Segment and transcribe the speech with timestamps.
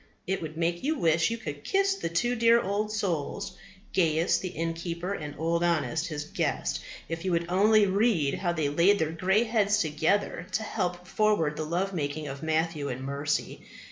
[0.25, 3.55] It would make you wish you could kiss the two dear old souls,
[3.93, 8.67] Gaius the innkeeper and Old Honest his guest, if you would only read how they
[8.69, 13.61] laid their grey heads together to help forward the love making of Matthew and Mercy.